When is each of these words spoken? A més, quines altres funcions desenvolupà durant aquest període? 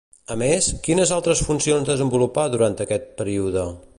A 0.35 0.35
més, 0.41 0.69
quines 0.87 1.11
altres 1.17 1.43
funcions 1.49 1.91
desenvolupà 1.91 2.49
durant 2.57 2.79
aquest 2.87 3.09
període? 3.21 3.71